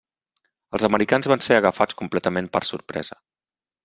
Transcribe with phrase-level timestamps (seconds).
[0.77, 3.19] Els americans van ser agafats completament per sorpresa.